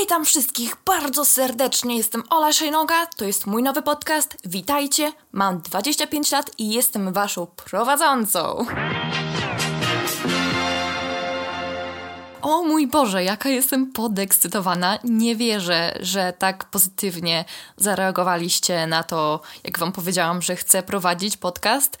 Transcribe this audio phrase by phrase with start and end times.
[0.00, 1.96] Witam wszystkich bardzo serdecznie.
[1.96, 4.36] Jestem Ola Szejnoga, to jest mój nowy podcast.
[4.44, 8.66] Witajcie, mam 25 lat i jestem waszą prowadzącą.
[12.44, 14.98] O mój Boże, jaka jestem podekscytowana.
[15.04, 17.44] Nie wierzę, że tak pozytywnie
[17.76, 21.98] zareagowaliście na to, jak Wam powiedziałam, że chcę prowadzić podcast.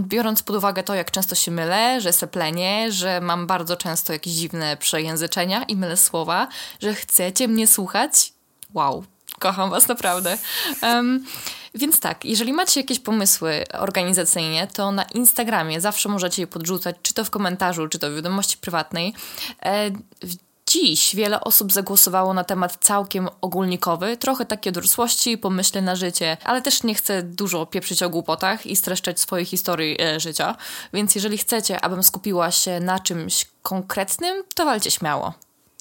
[0.00, 4.32] Biorąc pod uwagę to, jak często się mylę, że seplenię, że mam bardzo często jakieś
[4.32, 6.48] dziwne przejęzyczenia i mylę słowa,
[6.80, 8.32] że chcecie mnie słuchać.
[8.74, 9.04] Wow,
[9.38, 10.38] kocham Was naprawdę.
[10.82, 11.24] Um,
[11.74, 17.14] więc tak, jeżeli macie jakieś pomysły organizacyjnie, to na Instagramie zawsze możecie je podrzucać, czy
[17.14, 19.14] to w komentarzu, czy to w wiadomości prywatnej.
[19.62, 19.90] E,
[20.66, 26.62] Dziś wiele osób zagłosowało na temat całkiem ogólnikowy, trochę takie dorosłości, pomyśle na życie, ale
[26.62, 30.56] też nie chcę dużo pieprzyć o głupotach i streszczać swojej historii e, życia,
[30.92, 35.34] więc jeżeli chcecie, abym skupiła się na czymś konkretnym, to walcie śmiało.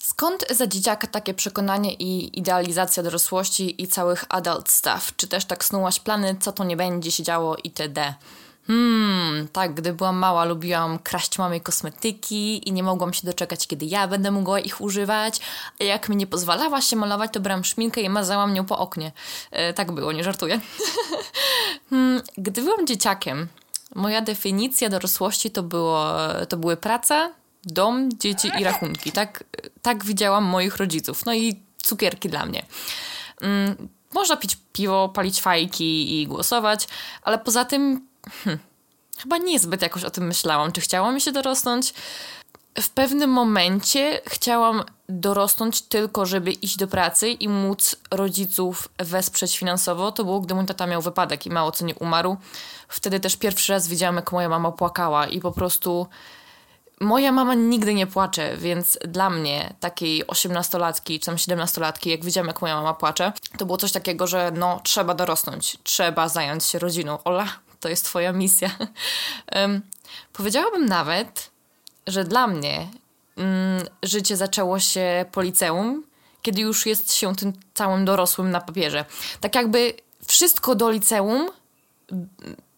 [0.03, 5.15] Skąd za dzieciaka takie przekonanie i idealizacja dorosłości i całych adult stuff?
[5.17, 8.13] Czy też tak snułaś plany, co to nie będzie się działo itd.?
[8.67, 13.85] Hmm, tak, gdy byłam mała, lubiłam kraść mamie kosmetyki i nie mogłam się doczekać, kiedy
[13.85, 15.39] ja będę mogła ich używać.
[15.81, 19.11] A jak mi nie pozwalała się malować, to brałam szminkę i mazałam nią po oknie.
[19.51, 20.59] E, tak było, nie żartuję.
[21.89, 23.47] hmm, gdy byłam dzieciakiem,
[23.95, 26.05] moja definicja dorosłości to, było,
[26.49, 29.11] to były praca, dom, dzieci i rachunki.
[29.11, 29.43] Tak,
[29.81, 31.25] tak widziałam moich rodziców.
[31.25, 32.65] No i cukierki dla mnie.
[33.41, 36.87] Mm, można pić piwo, palić fajki i głosować,
[37.21, 38.07] ale poza tym
[38.43, 38.59] hmm,
[39.17, 40.71] chyba niezbyt jakoś o tym myślałam.
[40.71, 41.93] Czy chciałam się dorosnąć?
[42.81, 50.11] W pewnym momencie chciałam dorosnąć tylko, żeby iść do pracy i móc rodziców wesprzeć finansowo.
[50.11, 52.37] To było, gdy mój tata miał wypadek i mało co nie umarł.
[52.87, 56.07] Wtedy też pierwszy raz widziałam, jak moja mama płakała i po prostu
[57.03, 62.47] Moja mama nigdy nie płacze, więc dla mnie, takiej osiemnastolatki czy tam siedemnastolatki, jak widziałam,
[62.47, 66.79] jak moja mama płacze, to było coś takiego, że no, trzeba dorosnąć, trzeba zająć się
[66.79, 67.23] rodziną.
[67.23, 67.47] Ola,
[67.79, 68.69] to jest twoja misja.
[69.55, 69.81] um,
[70.33, 71.51] powiedziałabym nawet,
[72.07, 72.87] że dla mnie
[73.37, 76.03] mm, życie zaczęło się po liceum,
[76.41, 79.05] kiedy już jest się tym całym dorosłym na papierze.
[79.41, 79.93] Tak jakby
[80.27, 81.49] wszystko do liceum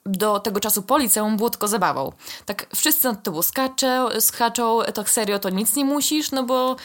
[0.05, 2.11] do tego czasu po liceum było tylko zabawą.
[2.45, 6.75] Tak wszyscy nad tobą skaczą, skaczą, tak serio to nic nie musisz, no bo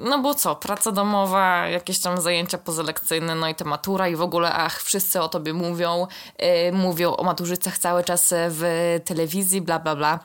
[0.00, 4.22] no bo co, praca domowa, jakieś tam zajęcia pozalekcyjne, no i ta matura i w
[4.22, 6.06] ogóle, ach, wszyscy o tobie mówią,
[6.38, 8.62] yy, mówią o maturzycach cały czas w
[9.04, 10.18] telewizji, bla, bla, bla.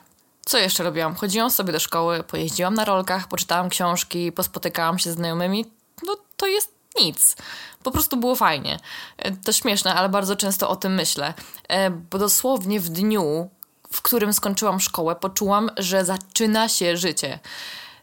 [0.45, 1.16] Co jeszcze robiłam?
[1.16, 5.66] Chodziłam sobie do szkoły, pojeździłam na rolkach, poczytałam książki, pospotykałam się z znajomymi.
[6.07, 7.35] No to jest nic.
[7.83, 8.79] Po prostu było fajnie.
[9.17, 11.33] E, to śmieszne, ale bardzo często o tym myślę.
[11.67, 13.49] E, bo dosłownie w dniu,
[13.91, 17.39] w którym skończyłam szkołę, poczułam, że zaczyna się życie.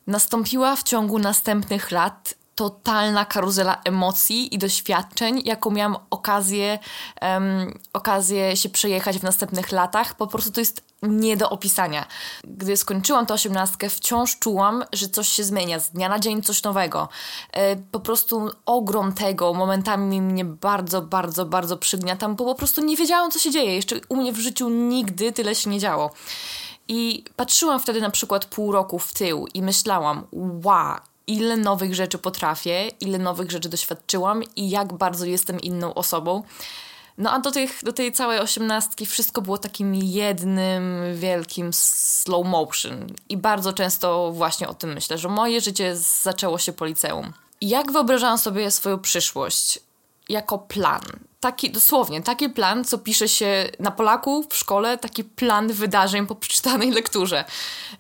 [0.07, 6.79] Nastąpiła w ciągu następnych lat totalna karuzela emocji i doświadczeń, jaką miałam okazję,
[7.23, 10.15] um, okazję się przejechać w następnych latach.
[10.15, 12.07] Po prostu to jest nie do opisania.
[12.45, 16.63] Gdy skończyłam tę osiemnastkę, wciąż czułam, że coś się zmienia, z dnia na dzień coś
[16.63, 17.09] nowego.
[17.53, 22.97] E, po prostu ogrom tego momentami mnie bardzo, bardzo, bardzo przygniatam, bo po prostu nie
[22.97, 23.75] wiedziałam, co się dzieje.
[23.75, 26.11] Jeszcze u mnie w życiu nigdy tyle się nie działo.
[26.89, 30.27] I patrzyłam wtedy na przykład pół roku w tył i myślałam,
[30.65, 30.97] wow,
[31.31, 36.43] ile nowych rzeczy potrafię, ile nowych rzeczy doświadczyłam i jak bardzo jestem inną osobą.
[37.19, 40.83] No a do, tych, do tej całej osiemnastki wszystko było takim jednym
[41.15, 43.07] wielkim slow motion.
[43.29, 47.33] I bardzo często właśnie o tym myślę, że moje życie zaczęło się po liceum.
[47.61, 49.81] Jak wyobrażałam sobie swoją przyszłość?
[50.29, 51.03] Jako plan
[51.41, 56.35] taki, dosłownie, taki plan, co pisze się na Polaku w szkole, taki plan wydarzeń po
[56.35, 57.45] przeczytanej lekturze.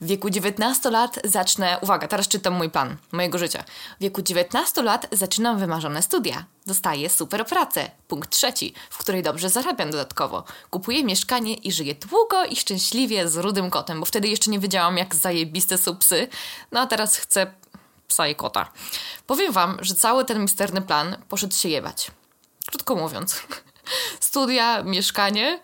[0.00, 3.64] W wieku 19 lat zacznę, uwaga, teraz czytam mój plan mojego życia.
[3.98, 6.44] W wieku 19 lat zaczynam wymarzone studia.
[6.66, 7.90] Dostaję super pracę.
[8.08, 10.44] Punkt trzeci, w której dobrze zarabiam dodatkowo.
[10.70, 14.96] Kupuję mieszkanie i żyję długo i szczęśliwie z rudym kotem, bo wtedy jeszcze nie wiedziałam,
[14.96, 16.28] jak zajebiste są psy.
[16.72, 17.52] No a teraz chcę
[18.08, 18.70] psa i kota.
[19.26, 22.10] Powiem wam, że cały ten misterny plan poszedł się jebać.
[22.70, 23.42] Krótko mówiąc.
[24.20, 25.60] Studia, mieszkanie.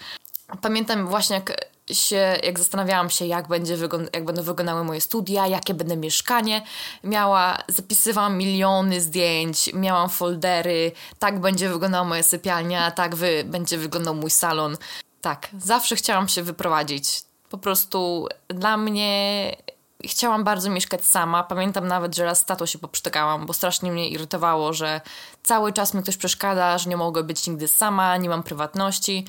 [0.62, 1.52] Pamiętam właśnie jak
[1.94, 3.78] się, jak zastanawiałam się, jak, będzie
[4.14, 6.62] jak będą wyglądały moje studia, jakie będę mieszkanie
[7.04, 14.14] miała, zapisywałam miliony zdjęć, miałam foldery, tak będzie wyglądała moja sypialnia, tak wy, będzie wyglądał
[14.14, 14.76] mój salon.
[15.20, 17.22] Tak, zawsze chciałam się wyprowadzić.
[17.50, 19.56] Po prostu dla mnie
[20.04, 21.42] chciałam bardzo mieszkać sama.
[21.44, 25.00] Pamiętam nawet, że raz tatą się poprzytykałam, bo strasznie mnie irytowało, że
[25.42, 29.24] cały czas mi ktoś przeszkadza, że nie mogę być nigdy sama, nie mam prywatności.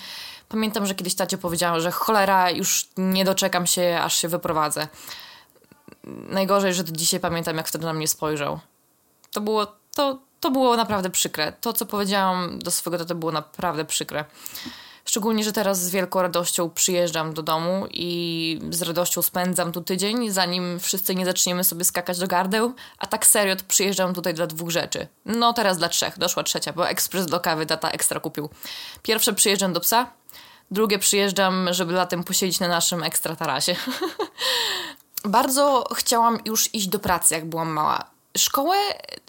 [0.50, 4.88] Pamiętam, że kiedyś tacie powiedziała, że cholera, już nie doczekam się, aż się wyprowadzę.
[6.30, 8.60] Najgorzej, że do dzisiaj pamiętam, jak wtedy na mnie spojrzał.
[9.31, 11.54] To było, to, to było naprawdę przykre.
[11.62, 14.25] To, co powiedziałam do swojego taty, było naprawdę przykre.
[15.07, 20.31] Szczególnie, że teraz z wielką radością przyjeżdżam do domu i z radością spędzam tu tydzień,
[20.31, 22.74] zanim wszyscy nie zaczniemy sobie skakać do gardeł.
[22.98, 25.07] A tak serio, przyjeżdżam tutaj dla dwóch rzeczy.
[25.25, 26.18] No teraz dla trzech.
[26.18, 28.50] Doszła trzecia, bo ekspres do kawy tata ekstra kupił.
[29.01, 30.12] Pierwsze przyjeżdżam do psa,
[30.71, 33.75] drugie przyjeżdżam, żeby latem posiedzieć na naszym ekstra tarasie.
[35.25, 38.75] Bardzo chciałam już iść do pracy, jak byłam mała szkołę,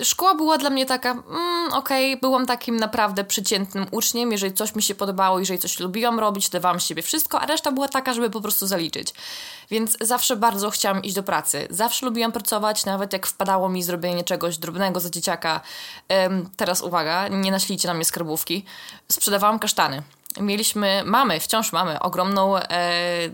[0.03, 4.75] szkoła była dla mnie taka, mm, okej, okay, byłam takim naprawdę przeciętnym uczniem, jeżeli coś
[4.75, 8.15] mi się podobało, jeżeli coś lubiłam robić, dawałam z siebie wszystko, a reszta była taka,
[8.15, 9.15] żeby po prostu zaliczyć.
[9.71, 11.69] Więc zawsze bardzo chciałam iść do pracy.
[11.71, 15.61] Zawsze lubiłam pracować, nawet jak wpadało mi zrobienie czegoś drobnego za dzieciaka.
[16.57, 18.65] Teraz uwaga, nie naślijcie na mnie skarbówki.
[19.09, 20.03] Sprzedawałam kasztany
[20.41, 23.31] mieliśmy, mamy, wciąż mamy ogromną, e,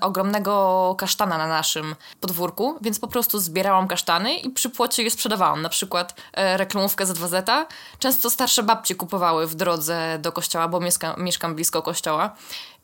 [0.00, 5.62] ogromnego kasztana na naszym podwórku, więc po prostu zbierałam kasztany i przy płocie je sprzedawałam.
[5.62, 7.66] Na przykład e, reklamówkę za 2 zeta.
[7.98, 12.36] Często starsze babcie kupowały w drodze do kościoła, bo mieszka, mieszkam blisko kościoła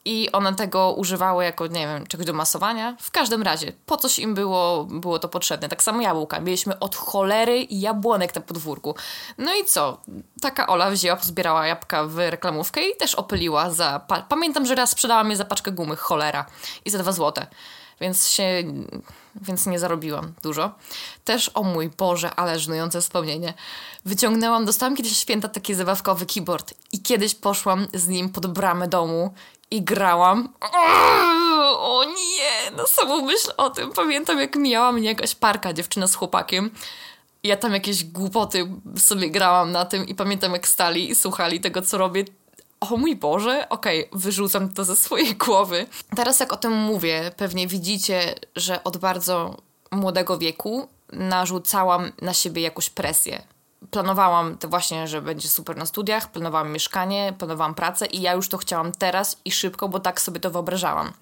[0.09, 2.97] i one tego używały jako, nie wiem, czegoś do masowania.
[3.01, 5.69] W każdym razie, po coś im było, było to potrzebne.
[5.69, 6.41] Tak samo jabłka.
[6.41, 8.95] Mieliśmy od cholery jabłonek na podwórku.
[9.39, 10.01] No i co?
[10.41, 14.01] Taka Ola wzięła, pozbierała jabłka w reklamówkę i też opyliła za...
[14.29, 16.47] Pamiętam, że raz sprzedałam je za paczkę gumy, cholera.
[16.85, 17.47] I za dwa złote
[18.01, 18.65] więc się,
[19.35, 20.75] więc nie zarobiłam dużo.
[21.25, 23.55] Też, o mój Boże, ale żenujące wspomnienie.
[24.05, 29.35] Wyciągnęłam, dostałam kiedyś święta taki zabawkowy keyboard i kiedyś poszłam z nim pod bramę domu
[29.71, 30.49] i grałam.
[31.79, 33.93] O nie, na samą myśl o tym.
[33.93, 36.71] Pamiętam, jak mijała mnie jakaś parka dziewczyna z chłopakiem.
[37.43, 38.69] Ja tam jakieś głupoty
[38.99, 42.25] sobie grałam na tym i pamiętam, jak stali i słuchali tego, co robię
[42.81, 45.87] o mój Boże, okej, okay, wyrzucam to ze swojej głowy.
[46.17, 49.57] Teraz jak o tym mówię, pewnie widzicie, że od bardzo
[49.91, 53.43] młodego wieku narzucałam na siebie jakąś presję.
[53.91, 58.49] Planowałam to właśnie, że będzie super na studiach, planowałam mieszkanie, planowałam pracę i ja już
[58.49, 61.13] to chciałam teraz i szybko, bo tak sobie to wyobrażałam.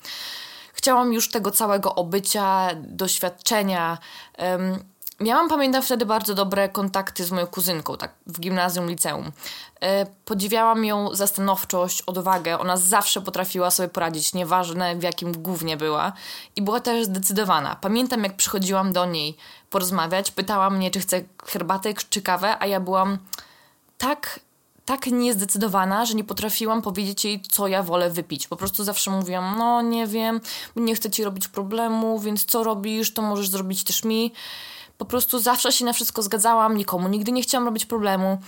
[0.73, 3.99] Chciałam już tego całego obycia, doświadczenia.
[4.39, 4.85] Um,
[5.21, 9.33] Miałam, pamiętam, wtedy bardzo dobre kontakty z moją kuzynką, tak w gimnazjum, liceum.
[9.81, 12.59] E, podziwiałam ją za stanowczość, odwagę.
[12.59, 16.13] Ona zawsze potrafiła sobie poradzić, nieważne w jakim głównie była.
[16.57, 17.77] I była też zdecydowana.
[17.81, 19.37] Pamiętam, jak przychodziłam do niej
[19.71, 23.19] porozmawiać, pytała mnie, czy chcę herbatę czy kawę, a ja byłam
[23.99, 24.41] tak
[24.85, 28.47] tak niezdecydowana, że nie potrafiłam powiedzieć jej, co ja wolę wypić.
[28.47, 30.41] Po prostu zawsze mówiłam, no nie wiem,
[30.77, 34.33] nie chcę ci robić problemu, więc co robisz, to możesz zrobić też mi.
[34.99, 38.39] Po prostu zawsze się na wszystko zgadzałam, nikomu nigdy nie chciałam robić problemu.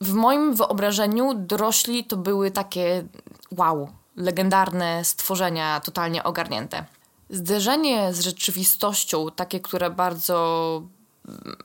[0.00, 3.04] W moim wyobrażeniu dorośli to były takie
[3.50, 6.84] wow, legendarne stworzenia, totalnie ogarnięte.
[7.30, 10.82] Zderzenie z rzeczywistością, takie, które bardzo,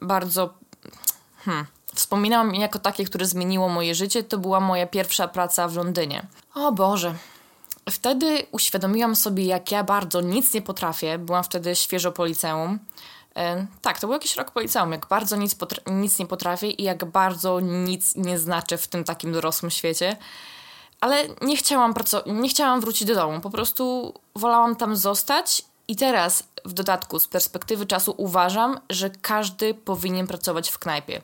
[0.01, 0.53] bardzo.
[1.37, 1.65] Hmm,
[1.95, 6.25] wspominam jako takie, które zmieniło moje życie, to była moja pierwsza praca w Londynie.
[6.55, 7.15] O Boże.
[7.89, 11.17] Wtedy uświadomiłam sobie, jak ja bardzo nic nie potrafię.
[11.17, 12.79] Byłam wtedy świeżo po liceum.
[13.81, 15.55] Tak, to był jakiś rok po liceum, jak bardzo nic,
[15.87, 20.17] nic nie potrafię i jak bardzo nic nie znaczy w tym takim dorosłym świecie.
[21.01, 21.93] Ale nie chciałam,
[22.25, 27.27] nie chciałam wrócić do domu, po prostu wolałam tam zostać i teraz w dodatku z
[27.27, 31.21] perspektywy czasu uważam, że każdy powinien pracować w knajpie.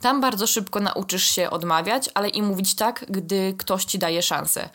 [0.00, 4.68] Tam bardzo szybko nauczysz się odmawiać, ale i mówić tak, gdy ktoś ci daje szansę.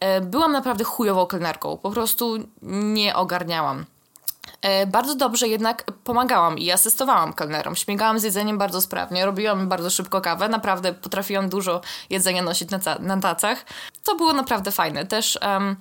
[0.00, 3.84] E, byłam naprawdę chujową kelnerką, po prostu nie ogarniałam.
[4.62, 7.76] E, bardzo dobrze jednak pomagałam i asystowałam kelnerom.
[7.76, 12.78] Śmigałam z jedzeniem bardzo sprawnie, robiłam bardzo szybko kawę, naprawdę potrafiłam dużo jedzenia nosić na,
[13.00, 13.64] na tacach.
[14.04, 15.06] To było naprawdę fajne.
[15.06, 15.76] Też um,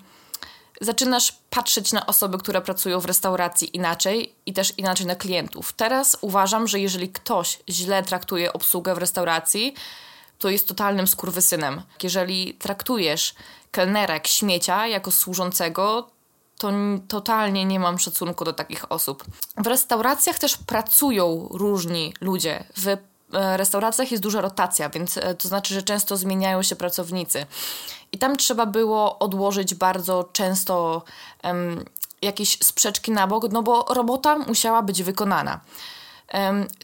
[0.81, 5.73] zaczynasz patrzeć na osoby, które pracują w restauracji inaczej i też inaczej na klientów.
[5.73, 9.73] Teraz uważam, że jeżeli ktoś źle traktuje obsługę w restauracji,
[10.39, 11.81] to jest totalnym skurwysynem.
[12.03, 13.35] Jeżeli traktujesz
[13.71, 16.09] kelnera śmiecia, jako służącego,
[16.59, 16.71] to
[17.07, 19.23] totalnie nie mam szacunku do takich osób.
[19.57, 22.63] W restauracjach też pracują różni ludzie.
[22.77, 22.97] W e,
[23.57, 27.45] restauracjach jest duża rotacja, więc e, to znaczy, że często zmieniają się pracownicy.
[28.11, 31.03] I tam trzeba było odłożyć bardzo często
[31.43, 31.85] um,
[32.21, 35.59] jakieś sprzeczki na bok, no bo robota musiała być wykonana.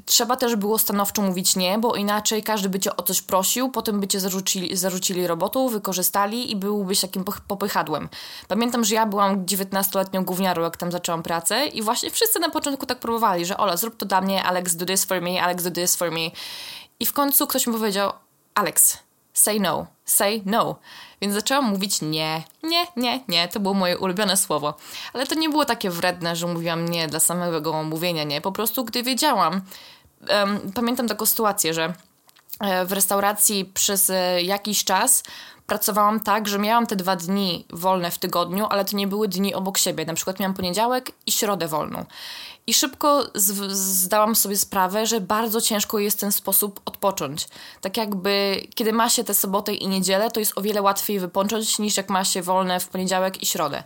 [0.05, 3.99] Trzeba też było stanowczo mówić nie, bo inaczej każdy by cię o coś prosił, potem
[3.99, 5.27] by cię zarzucili, zarzucili
[5.69, 8.09] wykorzystali i byłbyś takim popychadłem.
[8.47, 12.85] Pamiętam, że ja byłam 19-letnią gówniarą, jak tam zaczęłam pracę i właśnie wszyscy na początku
[12.85, 15.71] tak próbowali, że Ola, zrób to dla mnie, Alex, do this for me, Alex, do
[15.71, 16.31] this for me.
[16.99, 18.11] I w końcu ktoś mi powiedział,
[18.55, 18.97] Alex,
[19.35, 20.75] say no, say no.
[21.21, 23.47] Więc zaczęłam mówić nie, nie, nie, nie.
[23.47, 24.73] To było moje ulubione słowo.
[25.13, 28.41] Ale to nie było takie wredne, że mówiłam nie dla samego mówienia nie.
[28.41, 29.61] Po prostu, gdy wiedziałam,
[30.29, 31.93] um, pamiętam taką sytuację, że
[32.59, 35.23] e, w restauracji przez e, jakiś czas
[35.67, 39.53] pracowałam tak, że miałam te dwa dni wolne w tygodniu, ale to nie były dni
[39.53, 40.05] obok siebie.
[40.05, 42.05] Na przykład miałam poniedziałek i środę wolną.
[42.67, 43.23] I szybko
[43.69, 47.47] zdałam sobie sprawę, że bardzo ciężko jest ten sposób odpocząć.
[47.81, 51.79] Tak jakby, kiedy ma się tę sobotę i niedzielę, to jest o wiele łatwiej wypocząć
[51.79, 53.83] niż jak ma się wolne w poniedziałek i środę.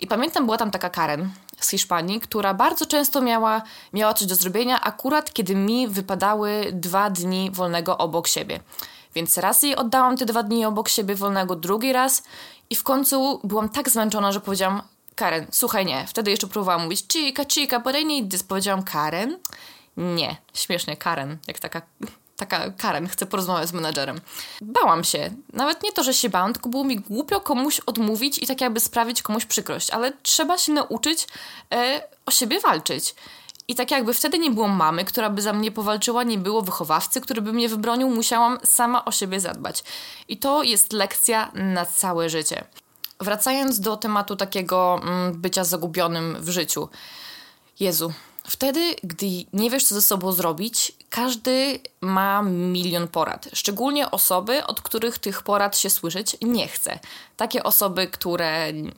[0.00, 1.30] I pamiętam, była tam taka Karen
[1.60, 7.10] z Hiszpanii, która bardzo często miała, miała coś do zrobienia, akurat kiedy mi wypadały dwa
[7.10, 8.60] dni wolnego obok siebie.
[9.14, 12.22] Więc raz jej oddałam te dwa dni obok siebie wolnego, drugi raz
[12.70, 14.82] i w końcu byłam tak zmęczona, że powiedziałam
[15.18, 16.06] Karen, słuchaj, nie.
[16.06, 18.42] Wtedy jeszcze próbowałam mówić chica, chica, but I need.
[18.42, 19.38] Powiedziałam Karen?
[19.96, 20.36] Nie.
[20.54, 21.38] Śmiesznie, Karen.
[21.46, 21.82] Jak taka,
[22.36, 24.20] taka Karen, chcę porozmawiać z menedżerem.
[24.60, 25.30] Bałam się.
[25.52, 28.80] Nawet nie to, że się bałam, tylko było mi głupio komuś odmówić i tak jakby
[28.80, 29.90] sprawić komuś przykrość.
[29.90, 31.26] Ale trzeba się nauczyć
[31.74, 33.14] e, o siebie walczyć.
[33.68, 37.20] I tak jakby wtedy nie było mamy, która by za mnie powalczyła, nie było wychowawcy,
[37.20, 39.84] który by mnie wybronił, musiałam sama o siebie zadbać.
[40.28, 42.64] I to jest lekcja na całe życie.
[43.20, 46.88] Wracając do tematu takiego mm, bycia zagubionym w życiu.
[47.80, 48.12] Jezu,
[48.48, 53.48] wtedy, gdy nie wiesz, co ze sobą zrobić, każdy ma milion porad.
[53.52, 56.98] Szczególnie osoby, od których tych porad się słyszeć nie chce.
[57.36, 58.92] Takie osoby, które mm,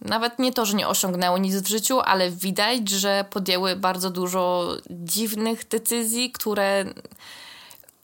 [0.00, 4.72] nawet nie to, że nie osiągnęły nic w życiu, ale widać, że podjęły bardzo dużo
[4.90, 6.84] dziwnych decyzji, które.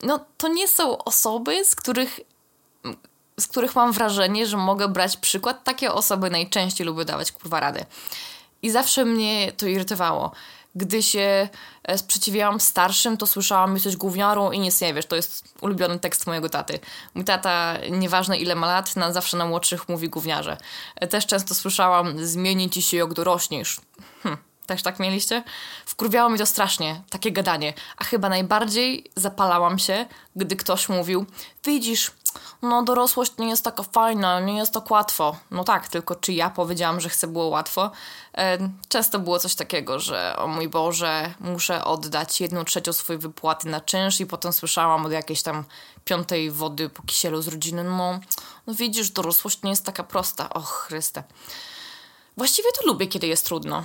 [0.03, 2.19] No, to nie są osoby, z których
[3.41, 5.63] z których mam wrażenie, że mogę brać przykład.
[5.63, 7.85] Takie osoby najczęściej lubią dawać kurwa rady.
[8.61, 10.31] I zawsze mnie to irytowało.
[10.75, 11.49] Gdy się
[11.83, 15.05] e, sprzeciwiałam starszym, to słyszałam, jesteś gówniarą i nic nie wiesz.
[15.05, 16.79] To jest ulubiony tekst mojego taty.
[17.13, 20.57] Mój tata, nieważne ile ma lat, na zawsze na młodszych mówi gówniarze.
[20.95, 23.81] E, też często słyszałam, zmieni ci się jak dorośniesz.
[24.23, 24.37] Hm.
[24.65, 25.43] Też tak mieliście?
[25.85, 27.73] Wkurwiało mi to strasznie, takie gadanie.
[27.97, 30.05] A chyba najbardziej zapalałam się,
[30.35, 31.25] gdy ktoś mówił:
[31.65, 32.11] Widzisz,
[32.61, 35.35] no dorosłość nie jest taka fajna, nie jest tak łatwo.
[35.51, 37.91] No tak, tylko czy ja powiedziałam, że chcę było łatwo?
[38.37, 38.57] E,
[38.89, 43.81] często było coś takiego, że o mój Boże, muszę oddać jedną trzecią swojej wypłaty na
[43.81, 45.63] czynsz i potem słyszałam od jakiejś tam
[46.05, 48.19] piątej wody po kisielu z rodziny, no,
[48.67, 50.49] no widzisz, dorosłość nie jest taka prosta.
[50.49, 51.23] Och, Chryste.
[52.37, 53.83] Właściwie to lubię, kiedy jest trudno.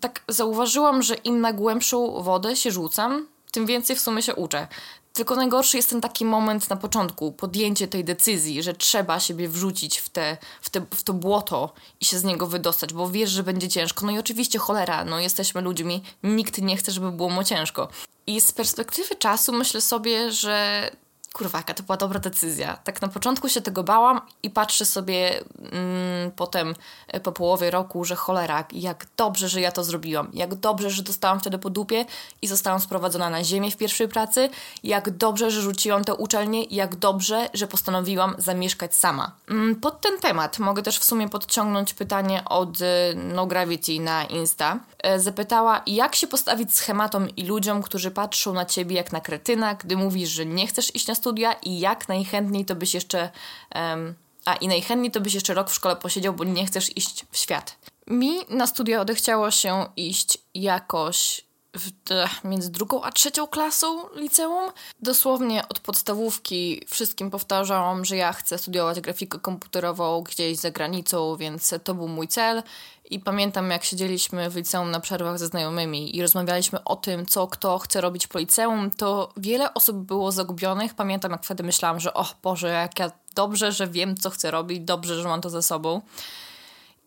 [0.00, 4.68] Tak zauważyłam, że im na głębszą wodę się rzucam, tym więcej w sumie się uczę.
[5.16, 9.98] Tylko najgorszy jest ten taki moment na początku, podjęcie tej decyzji, że trzeba siebie wrzucić
[9.98, 13.42] w, te, w, te, w to błoto i się z niego wydostać, bo wiesz, że
[13.42, 14.06] będzie ciężko.
[14.06, 17.88] No i oczywiście cholera, no jesteśmy ludźmi, nikt nie chce, żeby było mu ciężko.
[18.26, 20.90] I z perspektywy czasu myślę sobie, że
[21.34, 22.76] kurwa, jaka to była dobra decyzja.
[22.84, 26.74] Tak na początku się tego bałam i patrzę sobie mm, potem
[27.08, 30.30] e, po połowie roku, że cholera, jak dobrze, że ja to zrobiłam.
[30.32, 32.04] Jak dobrze, że dostałam wtedy po dupie
[32.42, 34.50] i zostałam sprowadzona na ziemię w pierwszej pracy.
[34.84, 36.64] Jak dobrze, że rzuciłam tę uczelnię.
[36.64, 39.32] Jak dobrze, że postanowiłam zamieszkać sama.
[39.48, 44.24] Mm, pod ten temat mogę też w sumie podciągnąć pytanie od e, No Gravity na
[44.24, 44.78] Insta.
[44.98, 49.74] E, zapytała, jak się postawić schematom i ludziom, którzy patrzą na ciebie jak na kretyna,
[49.74, 53.30] gdy mówisz, że nie chcesz iść na studia i jak najchętniej to byś jeszcze.
[53.74, 54.14] Um,
[54.44, 57.36] a i najchętniej to byś jeszcze rok w szkole posiedział, bo nie chcesz iść w
[57.36, 57.78] świat.
[58.06, 61.90] Mi na studia odechciało się iść jakoś w,
[62.44, 64.70] między drugą a trzecią klasą liceum.
[65.00, 71.74] Dosłownie od podstawówki wszystkim powtarzałam, że ja chcę studiować grafikę komputerową gdzieś za granicą, więc
[71.84, 72.62] to był mój cel.
[73.10, 77.46] I pamiętam, jak siedzieliśmy w liceum na przerwach ze znajomymi i rozmawialiśmy o tym, co
[77.46, 80.94] kto chce robić po liceum, to wiele osób było zagubionych.
[80.94, 84.80] Pamiętam, jak wtedy myślałam, że o Boże, jak ja dobrze, że wiem, co chcę robić,
[84.80, 86.00] dobrze, że mam to ze sobą.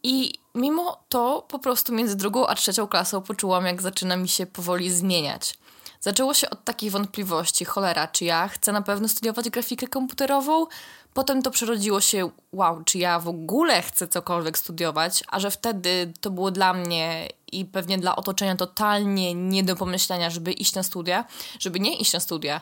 [0.03, 4.45] I mimo to po prostu między drugą a trzecią klasą poczułam, jak zaczyna mi się
[4.45, 5.57] powoli zmieniać.
[5.99, 10.65] Zaczęło się od takich wątpliwości, cholera, czy ja chcę na pewno studiować grafikę komputerową?
[11.13, 15.23] Potem to przerodziło się, wow, czy ja w ogóle chcę cokolwiek studiować?
[15.27, 20.29] A że wtedy to było dla mnie i pewnie dla otoczenia totalnie nie do pomyślenia,
[20.29, 21.25] żeby iść na studia,
[21.59, 22.61] żeby nie iść na studia,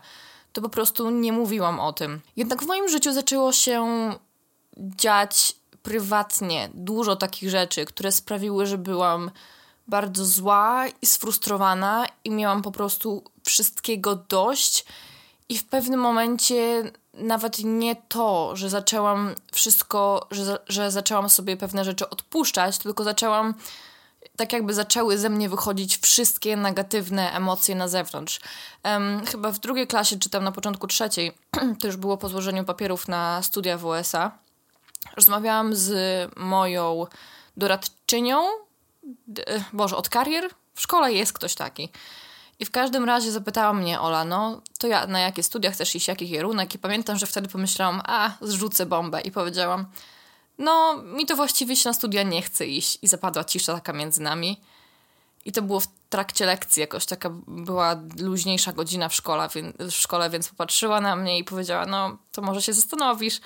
[0.54, 2.22] to po prostu nie mówiłam o tym.
[2.36, 3.88] Jednak w moim życiu zaczęło się
[4.78, 9.32] dziać prywatnie dużo takich rzeczy, które sprawiły, że byłam
[9.88, 14.86] bardzo zła i sfrustrowana i miałam po prostu wszystkiego dość.
[15.50, 21.86] I w pewnym momencie nawet nie to, że zaczęłam wszystko, że, że zaczęłam sobie pewne
[21.86, 23.54] rzeczy odpuszczać, tylko zaczęłam,
[24.38, 28.40] tak jakby zaczęły ze mnie wychodzić wszystkie negatywne emocje na zewnątrz.
[28.84, 31.32] Um, chyba w drugiej klasie, czy tam na początku trzeciej,
[31.80, 34.45] to już było po złożeniu papierów na studia w USA,
[35.16, 37.06] rozmawiałam z moją
[37.58, 38.44] doradczynią,
[39.74, 40.50] Boże, od karier?
[40.74, 41.90] W szkole jest ktoś taki.
[42.60, 46.08] I w każdym razie zapytała mnie Ola, no to ja na jakie studia chcesz iść,
[46.08, 46.76] jaki kierunek?
[46.76, 49.86] I pamiętam, że wtedy pomyślałam, a zrzucę bombę i powiedziałam,
[50.58, 53.00] no mi to właściwie się na studia nie chce iść.
[53.02, 54.62] I zapadła cisza taka między nami.
[55.46, 60.30] I to było w trakcie lekcji, jakoś taka była luźniejsza godzina w szkole, w szkole,
[60.30, 63.40] więc popatrzyła na mnie i powiedziała, no to może się zastanowisz.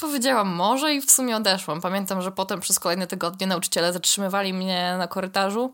[0.00, 1.80] Powiedziałam może i w sumie odeszłam.
[1.80, 5.72] Pamiętam, że potem przez kolejne tygodnie nauczyciele zatrzymywali mnie na korytarzu.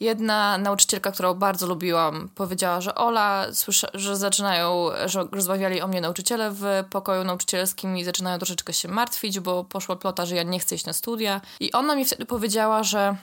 [0.00, 6.00] Jedna nauczycielka, którą bardzo lubiłam, powiedziała, że Ola, słysza, że zaczynają, że rozmawiali o mnie
[6.00, 10.58] nauczyciele w pokoju nauczycielskim i zaczynają troszeczkę się martwić, bo poszła plota, że ja nie
[10.58, 11.40] chcę iść na studia.
[11.60, 13.16] I ona mi wtedy powiedziała, że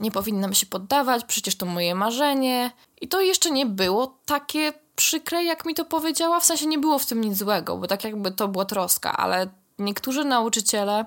[0.00, 2.70] nie powinnam się poddawać, przecież to moje marzenie.
[3.00, 6.40] I to jeszcze nie było takie przykre, jak mi to powiedziała.
[6.40, 9.46] W sensie nie było w tym nic złego, bo tak jakby to była troska, ale
[9.78, 11.04] niektórzy nauczyciele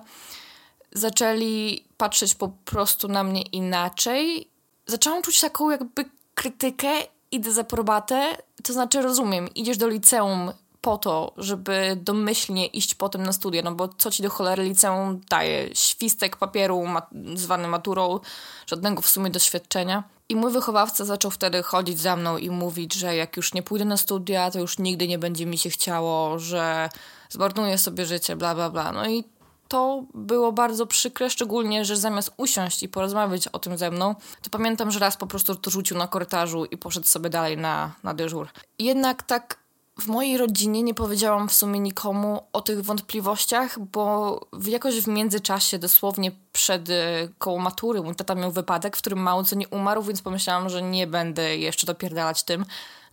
[0.92, 4.48] zaczęli patrzeć po prostu na mnie inaczej.
[4.86, 6.88] Zaczęłam czuć taką jakby krytykę
[7.30, 8.36] i dezaprobatę.
[8.62, 13.72] To znaczy, rozumiem, idziesz do liceum po to, żeby domyślnie iść potem na studia, no
[13.72, 15.74] bo co ci do cholery liceum daje?
[15.74, 16.84] Świstek papieru
[17.34, 18.20] zwany maturą,
[18.66, 20.04] żadnego w sumie doświadczenia.
[20.32, 23.84] I mój wychowawca zaczął wtedy chodzić za mną i mówić, że jak już nie pójdę
[23.84, 26.88] na studia, to już nigdy nie będzie mi się chciało, że
[27.28, 28.92] zmarnuję sobie życie, bla, bla, bla.
[28.92, 29.24] No i
[29.68, 34.50] to było bardzo przykre, szczególnie, że zamiast usiąść i porozmawiać o tym ze mną, to
[34.50, 38.14] pamiętam, że raz po prostu to rzucił na korytarzu i poszedł sobie dalej na, na
[38.14, 38.48] dyżur.
[38.78, 39.61] Jednak tak
[40.00, 45.78] w mojej rodzinie nie powiedziałam w sumie nikomu o tych wątpliwościach, bo jakoś w międzyczasie,
[45.78, 46.92] dosłownie przed y,
[47.38, 50.82] koło matury, mój tata miał wypadek, w którym mało co nie umarł, więc pomyślałam, że
[50.82, 52.64] nie będę jeszcze dopierdalać tym,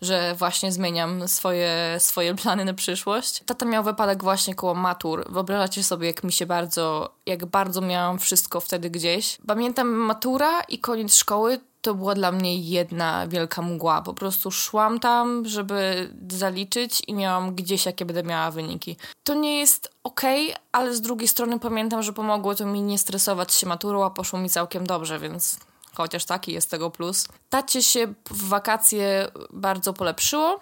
[0.02, 3.44] że właśnie zmieniam swoje, swoje plany na przyszłość.
[3.46, 5.32] Tata miał wypadek właśnie koło matur.
[5.32, 9.38] Wyobrażacie sobie, jak mi się bardzo, jak bardzo miałam wszystko wtedy gdzieś.
[9.48, 14.02] Pamiętam matura i koniec szkoły, to była dla mnie jedna wielka mgła.
[14.02, 18.98] Po prostu szłam tam, żeby zaliczyć i miałam gdzieś, jakie będę miała wyniki.
[19.24, 23.54] To nie jest okay, ale z drugiej strony pamiętam, że pomogło to mi nie stresować
[23.54, 25.60] się maturą, a poszło mi całkiem dobrze, więc
[25.94, 27.28] chociaż taki jest tego plus.
[27.50, 30.60] Tacie się w wakacje bardzo polepszyło,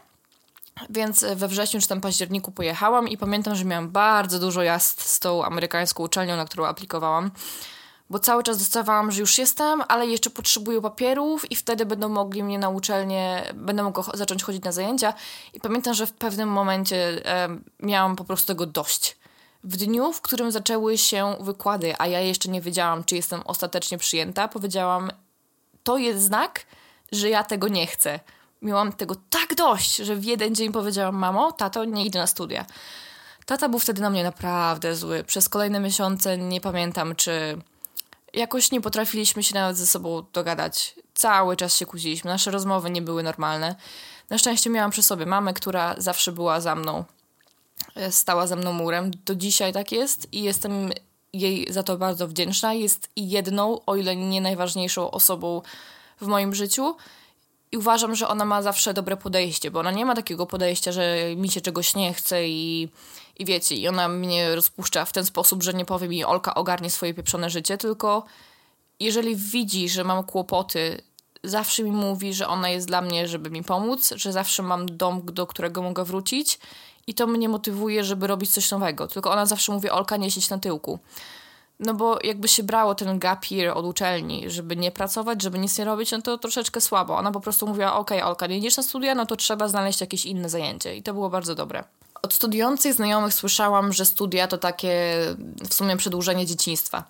[0.89, 5.19] więc we wrześniu czy tam październiku pojechałam i pamiętam, że miałam bardzo dużo jazd z
[5.19, 7.31] tą amerykańską uczelnią, na którą aplikowałam
[8.09, 12.43] bo cały czas dostawałam, że już jestem, ale jeszcze potrzebuję papierów i wtedy będą mogli
[12.43, 15.13] mnie na uczelnię, będę mogła zacząć chodzić na zajęcia.
[15.53, 19.17] I pamiętam, że w pewnym momencie e, miałam po prostu tego dość.
[19.63, 23.97] W dniu, w którym zaczęły się wykłady, a ja jeszcze nie wiedziałam, czy jestem ostatecznie
[23.97, 25.11] przyjęta, powiedziałam,
[25.83, 26.65] to jest znak,
[27.11, 28.19] że ja tego nie chcę.
[28.61, 32.65] Miałam tego tak dość, że w jeden dzień powiedziałam, mamo, tato, nie idę na studia.
[33.45, 35.23] Tata był wtedy na mnie naprawdę zły.
[35.23, 37.57] Przez kolejne miesiące nie pamiętam, czy
[38.37, 40.95] jakoś nie potrafiliśmy się nawet ze sobą dogadać.
[41.13, 43.75] Cały czas się kłóciliśmy, nasze rozmowy nie były normalne.
[44.29, 47.03] Na szczęście miałam przy sobie mamę, która zawsze była za mną,
[47.95, 49.11] e, stała za mną murem.
[49.25, 50.89] Do dzisiaj tak jest i jestem
[51.33, 52.73] jej za to bardzo wdzięczna.
[52.73, 55.61] Jest jedną, o ile nie najważniejszą osobą
[56.21, 56.95] w moim życiu.
[57.71, 61.17] I uważam, że ona ma zawsze dobre podejście, bo ona nie ma takiego podejścia, że
[61.35, 62.89] mi się czegoś nie chce i
[63.39, 66.89] i wiecie, i ona mnie rozpuszcza w ten sposób, że nie powie mi Olka ogarnie
[66.89, 68.23] swoje pieprzone życie, tylko
[68.99, 71.01] jeżeli widzi, że mam kłopoty,
[71.43, 75.21] zawsze mi mówi, że ona jest dla mnie, żeby mi pomóc, że zawsze mam dom,
[75.25, 76.59] do którego mogę wrócić
[77.07, 79.07] i to mnie motywuje, żeby robić coś nowego.
[79.07, 80.99] Tylko ona zawsze mówi, Olka, nie siedź na tyłku.
[81.79, 85.77] No bo jakby się brało ten gap year od uczelni, żeby nie pracować, żeby nic
[85.77, 87.17] nie robić, no to troszeczkę słabo.
[87.17, 90.25] Ona po prostu mówiła, okay, Olka, nie idziesz na studia, no to trzeba znaleźć jakieś
[90.25, 90.95] inne zajęcie.
[90.95, 91.83] I to było bardzo dobre.
[92.21, 95.19] Od studiujących znajomych słyszałam, że studia to takie
[95.69, 97.03] w sumie przedłużenie dzieciństwa.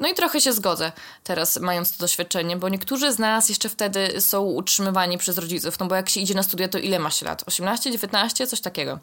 [0.00, 0.92] No i trochę się zgodzę
[1.24, 5.86] teraz, mając to doświadczenie, bo niektórzy z nas jeszcze wtedy są utrzymywani przez rodziców, no
[5.86, 7.44] bo jak się idzie na studia, to ile ma się lat?
[7.46, 8.98] 18, 19, coś takiego.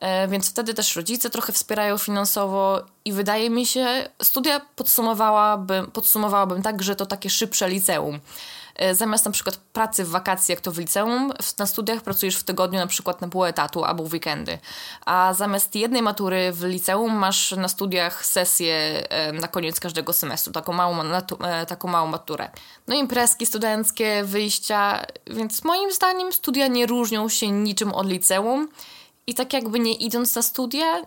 [0.00, 6.62] E, więc wtedy też rodzice trochę wspierają finansowo i wydaje mi się, studia podsumowałabym, podsumowałabym
[6.62, 8.20] tak, że to takie szybsze liceum.
[8.74, 12.44] E, zamiast na przykład pracy w wakacje, jak to w liceum, na studiach pracujesz w
[12.44, 14.58] tygodniu na przykład na pół etatu albo w weekendy.
[15.06, 18.74] A zamiast jednej matury w liceum masz na studiach sesję
[19.08, 20.96] e, na koniec każdego semestru, taką małą,
[21.68, 22.50] taką małą maturę.
[22.86, 28.68] No imprezki studenckie, wyjścia, więc moim zdaniem studia nie różnią się niczym od liceum.
[29.26, 31.02] I tak jakby nie idąc na studia,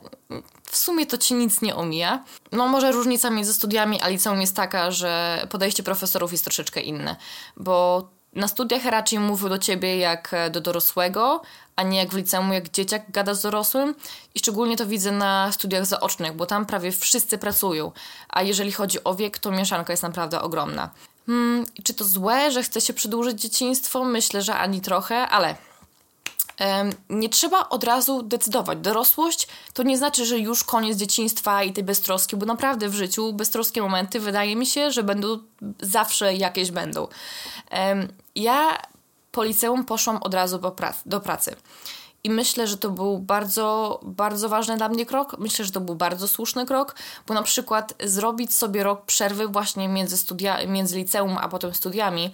[0.64, 2.24] w sumie to ci nic nie omija.
[2.52, 7.16] No może różnica między studiami a liceum jest taka, że podejście profesorów jest troszeczkę inne,
[7.58, 11.42] bo na studiach raczej mówią do ciebie jak do dorosłego,
[11.76, 13.96] a nie jak w liceum, jak dzieciak gada z dorosłym.
[14.36, 17.92] I szczególnie to widzę na studiach zaocznych, bo tam prawie wszyscy pracują.
[18.30, 20.90] A jeżeli chodzi o wiek, to mieszanka jest naprawdę ogromna.
[21.26, 24.04] Hmm, czy to złe, że chce się przedłużyć dzieciństwo?
[24.04, 25.56] Myślę, że ani trochę, ale
[27.10, 28.80] nie trzeba od razu decydować.
[28.80, 33.34] Dorosłość to nie znaczy, że już koniec dzieciństwa i tej beztroski, bo naprawdę w życiu
[33.34, 35.39] beztroskie momenty wydaje mi się, że będą
[35.82, 37.08] zawsze jakieś będą.
[38.36, 38.78] Ja
[39.32, 40.60] po liceum poszłam od razu
[41.06, 41.56] do pracy.
[42.24, 45.36] I myślę, że to był bardzo, bardzo ważny dla mnie krok.
[45.39, 46.96] Myślę, że to był bardzo słuszny krok,
[47.28, 52.32] bo na przykład zrobić sobie rok przerwy właśnie między, studia, między liceum a potem studiami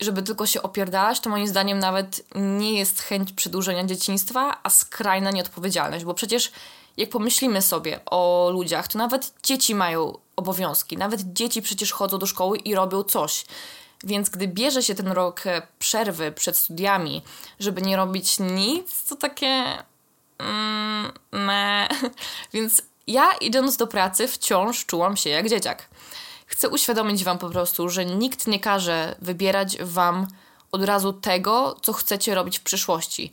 [0.00, 5.30] żeby tylko się opierdalać, to moim zdaniem nawet nie jest chęć przedłużenia dzieciństwa, a skrajna
[5.30, 6.52] nieodpowiedzialność, bo przecież
[6.96, 12.26] jak pomyślimy sobie o ludziach, to nawet dzieci mają obowiązki, nawet dzieci przecież chodzą do
[12.26, 13.44] szkoły i robią coś.
[14.04, 15.44] Więc gdy bierze się ten rok
[15.78, 17.22] przerwy przed studiami,
[17.60, 19.64] żeby nie robić nic, to takie.
[20.38, 21.12] Mm.
[22.52, 25.88] Więc ja idąc do pracy wciąż czułam się jak dzieciak.
[26.48, 30.26] Chcę uświadomić Wam po prostu, że nikt nie każe wybierać Wam
[30.72, 33.32] od razu tego, co chcecie robić w przyszłości.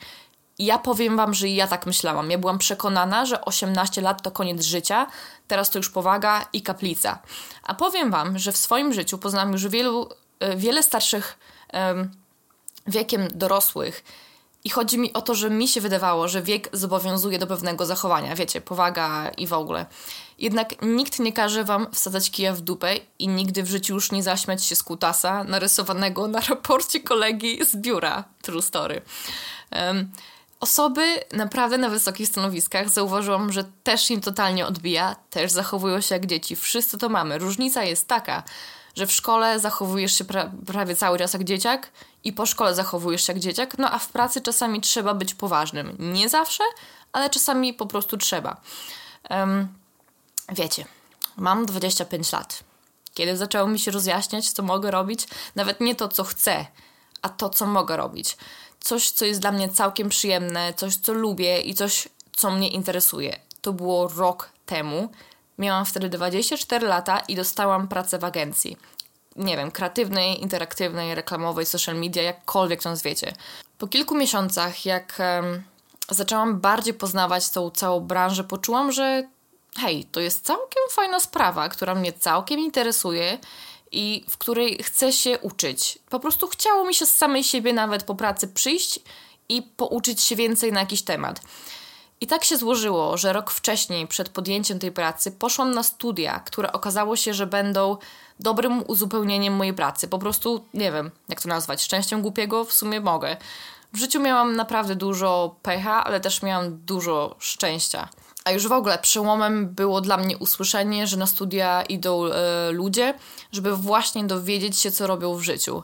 [0.60, 2.32] Ja powiem Wam, że ja tak myślałam.
[2.32, 5.08] Ja byłam przekonana, że 18 lat to koniec życia,
[5.48, 7.20] teraz to już powaga i kaplica.
[7.64, 11.38] A powiem Wam, że w swoim życiu poznałam już wielu, e, wiele starszych
[12.88, 14.04] wiekiem dorosłych,
[14.66, 18.36] i chodzi mi o to, że mi się wydawało, że wiek zobowiązuje do pewnego zachowania,
[18.36, 19.86] wiecie, powaga i w ogóle.
[20.40, 24.24] Jednak nikt nie każe wam wsadzać kija w dupę i nigdy w życiu już nie
[24.24, 28.24] zaśmiać się z kutasa narysowanego na raporcie kolegi z biura.
[28.42, 29.02] True story.
[29.72, 30.12] Um,
[30.60, 36.26] osoby naprawdę na wysokich stanowiskach zauważyłam, że też im totalnie odbija, też zachowują się jak
[36.26, 36.56] dzieci.
[36.56, 37.38] Wszyscy to mamy.
[37.38, 38.44] Różnica jest taka,
[38.96, 41.92] że w szkole zachowujesz się pra prawie cały czas jak dzieciak
[42.24, 45.96] i po szkole zachowujesz się jak dzieciak, no a w pracy czasami trzeba być poważnym.
[46.00, 46.64] Nie zawsze,
[47.14, 48.62] ale czasami po prostu trzeba.
[49.30, 49.68] Um,
[50.50, 50.86] wiecie,
[51.38, 52.64] mam 25 lat.
[53.14, 56.66] Kiedy zaczęło mi się rozjaśniać, co mogę robić, nawet nie to, co chcę,
[57.22, 58.38] a to, co mogę robić.
[58.80, 63.40] Coś, co jest dla mnie całkiem przyjemne, coś, co lubię i coś, co mnie interesuje.
[63.62, 65.10] To było rok temu.
[65.58, 68.78] Miałam wtedy 24 lata i dostałam pracę w agencji.
[69.36, 73.34] Nie wiem, kreatywnej, interaktywnej, reklamowej, social media, jakkolwiek to nazwiecie.
[73.78, 75.64] Po kilku miesiącach, jak um,
[76.10, 79.28] zaczęłam bardziej poznawać tą całą branżę, poczułam, że
[79.78, 83.38] hej, to jest całkiem fajna sprawa, która mnie całkiem interesuje
[83.92, 86.00] i w której chcę się uczyć.
[86.10, 89.00] Po prostu chciało mi się z samej siebie nawet po pracy przyjść
[89.50, 91.42] i pouczyć się więcej na jakiś temat.
[92.22, 96.72] I tak się złożyło, że rok wcześniej, przed podjęciem tej pracy, poszłam na studia, które
[96.72, 97.98] okazało się, że będą
[98.40, 100.08] dobrym uzupełnieniem mojej pracy.
[100.08, 103.38] Po prostu, nie wiem, jak to nazwać, szczęściem głupiego w sumie mogę.
[103.94, 108.10] W życiu miałam naprawdę dużo pecha, ale też miałam dużo szczęścia.
[108.46, 113.14] A już w ogóle przełomem było dla mnie usłyszenie, że na studia idą e, ludzie,
[113.52, 115.84] żeby właśnie dowiedzieć się, co robią w życiu.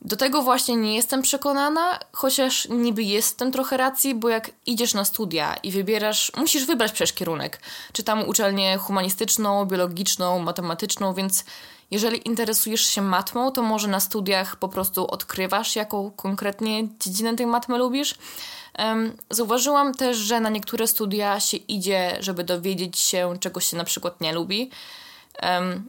[0.00, 5.04] Do tego właśnie nie jestem przekonana, chociaż niby jestem trochę racji, bo jak idziesz na
[5.04, 7.60] studia i wybierasz, musisz wybrać przecież kierunek.
[7.92, 11.44] Czy tam uczelnię humanistyczną, biologiczną, matematyczną, więc
[11.90, 17.46] jeżeli interesujesz się matmą, to może na studiach po prostu odkrywasz, jaką konkretnie dziedzinę tej
[17.46, 18.14] matmy lubisz.
[19.30, 24.20] Zauważyłam też, że na niektóre studia się idzie, żeby dowiedzieć się, czego się na przykład
[24.20, 24.70] nie lubi.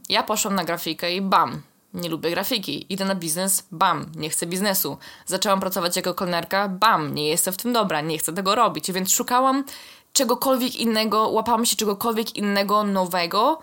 [0.08, 1.62] Ja poszłam na grafikę i bam,
[1.94, 2.92] nie lubię grafiki.
[2.92, 4.98] Idę na biznes, bam, nie chcę biznesu.
[5.26, 8.92] Zaczęłam pracować jako kelnerka, bam, nie jestem w tym dobra, nie chcę tego robić.
[8.92, 9.64] Więc szukałam
[10.12, 13.58] czegokolwiek innego, łapałam się czegokolwiek innego, nowego,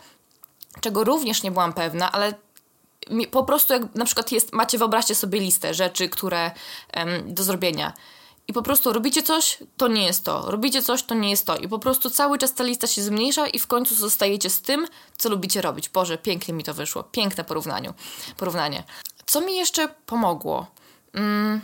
[0.82, 2.34] czego również nie byłam pewna, ale
[3.32, 6.52] po prostu jak na przykład jest, macie, wyobraźcie sobie listę rzeczy, które
[7.26, 7.94] do zrobienia
[8.48, 10.52] i po prostu robicie coś, to nie jest to.
[10.52, 11.58] Robicie coś, to nie jest to.
[11.58, 14.88] I po prostu cały czas ta lista się zmniejsza i w końcu zostajecie z tym,
[15.18, 15.90] co lubicie robić.
[15.90, 17.04] Boże, pięknie mi to wyszło.
[17.04, 17.94] Piękne porównaniu.
[18.38, 18.84] porównanie.
[19.26, 20.68] Co mi jeszcze pomogło?
[21.14, 21.62] Hmm,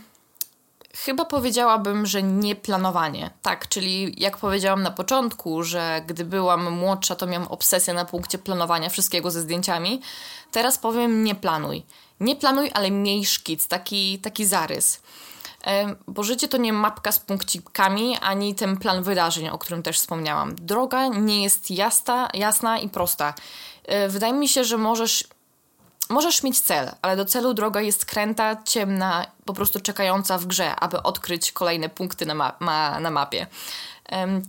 [0.95, 3.32] chyba powiedziałabym, że nie planowanie.
[3.41, 8.38] Tak, czyli jak powiedziałam na początku, że gdy byłam młodsza, to miałam obsesję na punkcie
[8.38, 10.01] planowania wszystkiego ze zdjęciami.
[10.51, 11.84] Teraz powiem nie planuj.
[12.19, 15.01] Nie planuj, ale miej szkic, taki, taki zarys
[16.08, 20.56] bo życie to nie mapka z punkcikami, ani ten plan wydarzeń, o którym też wspomniałam.
[20.56, 23.34] Droga nie jest jasna, jasna i prosta.
[23.86, 25.23] E, wydaje mi się, że możesz,
[26.09, 30.75] możesz mieć cel, ale do celu droga jest kręta, ciemna, po prostu czekająca w grze,
[30.75, 33.47] aby odkryć kolejne punkty na, ma ma na mapie.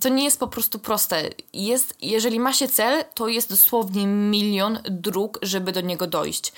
[0.00, 1.30] To nie jest po prostu proste.
[1.52, 6.52] Jest, jeżeli ma się cel, to jest dosłownie milion dróg, żeby do niego dojść.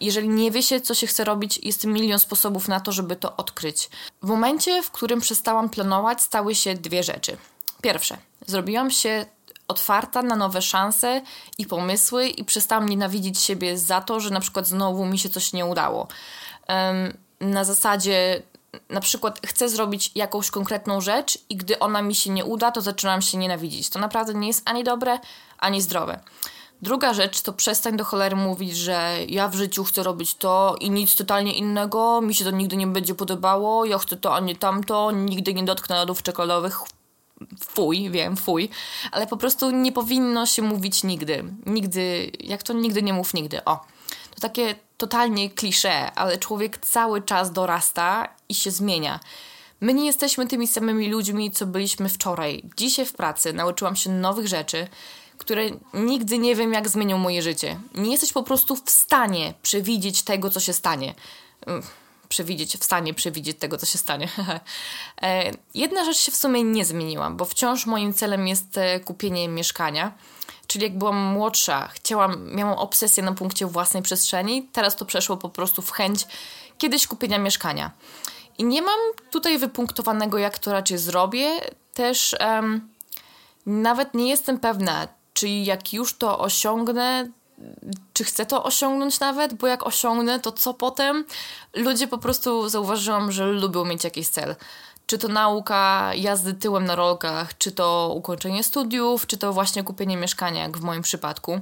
[0.00, 3.36] Jeżeli nie wie się, co się chce robić, jest milion sposobów na to, żeby to
[3.36, 3.90] odkryć.
[4.22, 7.36] W momencie, w którym przestałam planować, stały się dwie rzeczy.
[7.82, 9.26] Pierwsze, zrobiłam się
[9.68, 11.22] otwarta na nowe szanse
[11.58, 15.52] i pomysły i przestałam nienawidzić siebie za to, że na przykład znowu mi się coś
[15.52, 16.08] nie udało.
[17.40, 18.42] Na zasadzie
[18.90, 22.80] na przykład chcę zrobić jakąś konkretną rzecz i gdy ona mi się nie uda, to
[22.80, 23.90] zaczynam się nienawidzić.
[23.90, 25.18] To naprawdę nie jest ani dobre,
[25.58, 26.20] ani zdrowe.
[26.82, 30.90] Druga rzecz to przestań do cholery mówić, że ja w życiu chcę robić to i
[30.90, 34.56] nic totalnie innego, mi się to nigdy nie będzie podobało, ja chcę to, a nie
[34.56, 36.80] tamto, nigdy nie dotknę lodów czekoladowych.
[37.68, 38.68] Fuj, wiem, fuj,
[39.12, 41.44] ale po prostu nie powinno się mówić nigdy.
[41.66, 43.64] Nigdy, jak to nigdy nie mów nigdy.
[43.64, 43.76] O,
[44.34, 49.20] to takie totalnie klisze, ale człowiek cały czas dorasta i się zmienia.
[49.80, 52.62] My nie jesteśmy tymi samymi ludźmi, co byliśmy wczoraj.
[52.76, 54.88] Dzisiaj w pracy nauczyłam się nowych rzeczy,
[55.38, 55.62] które
[55.94, 57.80] nigdy nie wiem, jak zmienią moje życie.
[57.94, 61.14] Nie jesteś po prostu w stanie przewidzieć tego, co się stanie.
[62.28, 64.28] Przewidzieć, w stanie przewidzieć tego, co się stanie.
[65.22, 69.48] E, jedna rzecz się w sumie nie zmieniła, bo wciąż moim celem jest e, kupienie
[69.48, 70.12] mieszkania.
[70.66, 75.48] Czyli jak byłam młodsza, chciałam, miałam obsesję na punkcie własnej przestrzeni, teraz to przeszło po
[75.48, 76.26] prostu w chęć
[76.78, 77.90] kiedyś kupienia mieszkania.
[78.58, 78.98] I nie mam
[79.30, 81.50] tutaj wypunktowanego, jak to raczej zrobię.
[81.94, 82.88] Też um,
[83.66, 87.30] nawet nie jestem pewna, czy jak już to osiągnę,
[88.12, 91.24] czy chcę to osiągnąć nawet, bo jak osiągnę, to co potem?
[91.74, 94.56] Ludzie po prostu zauważyłam, że lubią mieć jakiś cel.
[95.06, 100.16] Czy to nauka jazdy tyłem na rolkach, czy to ukończenie studiów, czy to właśnie kupienie
[100.16, 101.60] mieszkania, jak w moim przypadku.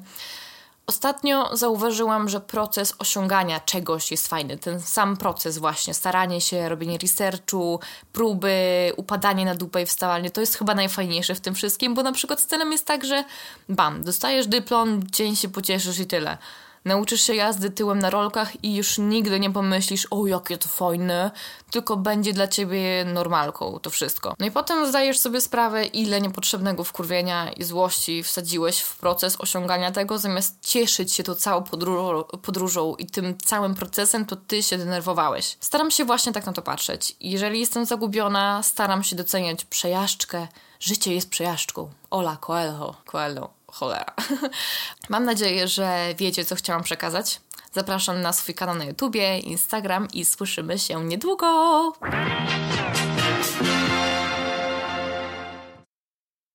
[0.87, 4.59] Ostatnio zauważyłam, że proces osiągania czegoś jest fajny.
[4.59, 7.81] Ten sam proces właśnie, staranie się, robienie researchu,
[8.13, 12.13] próby, upadanie na dupę i wstawanie, to jest chyba najfajniejsze w tym wszystkim, bo na
[12.13, 13.25] przykład z celem jest tak, że
[13.69, 16.39] bam, dostajesz dyplom, dzień się pocieszysz i tyle
[16.85, 21.31] nauczysz się jazdy tyłem na rolkach i już nigdy nie pomyślisz, o jakie to fajne,
[21.71, 24.35] tylko będzie dla ciebie normalką to wszystko.
[24.39, 29.91] No i potem zdajesz sobie sprawę, ile niepotrzebnego wkurwienia i złości wsadziłeś w proces osiągania
[29.91, 31.63] tego, zamiast cieszyć się to całą
[32.43, 35.57] podróżą, i tym całym procesem, to ty się denerwowałeś.
[35.61, 37.17] Staram się właśnie tak na to patrzeć.
[37.21, 40.49] Jeżeli jestem zagubiona, staram się doceniać przejażdżkę.
[40.81, 41.91] Życie jest przejażdżką.
[42.11, 42.97] Ola Coelho.
[43.05, 44.15] Coelho cholera.
[45.09, 47.41] Mam nadzieję, że wiecie, co chciałam przekazać.
[47.73, 51.93] Zapraszam na swój kanał na YouTubie, Instagram i słyszymy się niedługo.